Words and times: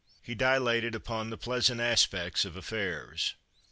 He 0.23 0.33
dilated 0.33 0.95
upon 0.95 1.29
the 1.29 1.37
pleasant 1.37 1.79
aspects 1.79 2.43
of 2.43 2.55
affairs. 2.55 3.35